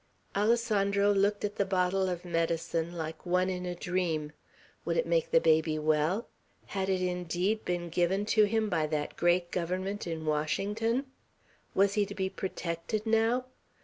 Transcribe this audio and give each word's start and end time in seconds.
Alessandro 0.35 1.11
looked 1.13 1.45
at 1.45 1.57
the 1.57 1.63
bottle 1.63 2.09
of 2.09 2.25
medicine 2.25 2.93
like 2.97 3.23
one 3.23 3.51
in 3.51 3.67
a 3.67 3.75
dream. 3.75 4.31
Would 4.83 4.97
it 4.97 5.05
make 5.05 5.29
the 5.29 5.39
baby 5.39 5.77
well? 5.77 6.27
Had 6.65 6.89
it 6.89 7.03
indeed 7.03 7.63
been 7.65 7.87
given 7.89 8.25
to 8.33 8.45
him 8.45 8.67
by 8.67 8.87
that 8.87 9.15
great 9.15 9.51
Government 9.51 10.07
in 10.07 10.25
Washington? 10.25 11.05
Was 11.75 11.93
he 11.93 12.07
to 12.07 12.15
be 12.15 12.31
protected 12.31 13.05
now? 13.05 13.45